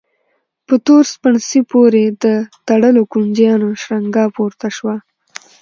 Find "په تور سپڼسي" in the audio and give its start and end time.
0.67-1.61